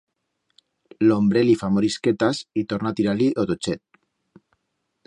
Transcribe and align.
L'hombre 1.09 1.43
li 1.49 1.53
fa 1.63 1.69
morisquetas 1.75 2.43
y 2.63 2.65
torna 2.75 2.95
a 2.95 2.99
tirar-li 3.03 3.31
o 3.45 3.47
tochet. 3.53 3.85